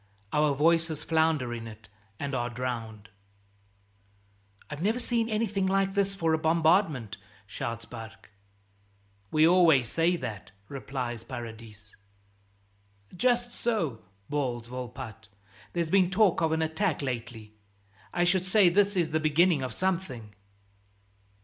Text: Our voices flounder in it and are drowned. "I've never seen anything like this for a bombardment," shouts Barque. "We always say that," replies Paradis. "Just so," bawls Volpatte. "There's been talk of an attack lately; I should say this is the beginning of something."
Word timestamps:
Our 0.33 0.55
voices 0.55 1.03
flounder 1.03 1.53
in 1.53 1.67
it 1.67 1.87
and 2.19 2.33
are 2.33 2.49
drowned. 2.49 3.09
"I've 4.67 4.81
never 4.81 4.97
seen 4.97 5.29
anything 5.29 5.67
like 5.67 5.93
this 5.93 6.15
for 6.15 6.33
a 6.33 6.39
bombardment," 6.39 7.17
shouts 7.45 7.85
Barque. 7.85 8.31
"We 9.29 9.47
always 9.47 9.89
say 9.89 10.15
that," 10.15 10.53
replies 10.67 11.23
Paradis. 11.23 11.95
"Just 13.15 13.51
so," 13.51 14.01
bawls 14.27 14.65
Volpatte. 14.65 15.27
"There's 15.73 15.91
been 15.91 16.09
talk 16.09 16.41
of 16.41 16.51
an 16.51 16.63
attack 16.63 17.03
lately; 17.03 17.53
I 18.11 18.23
should 18.23 18.43
say 18.43 18.69
this 18.69 18.95
is 18.95 19.11
the 19.11 19.19
beginning 19.19 19.61
of 19.61 19.71
something." 19.71 20.33